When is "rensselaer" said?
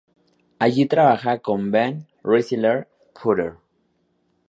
2.23-2.87